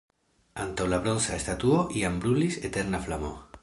Antaŭ 0.63 0.87
la 0.93 0.99
bronza 1.03 1.39
statuo 1.45 1.85
iam 2.03 2.19
brulis 2.25 2.61
eterna 2.71 3.09
flamo. 3.09 3.37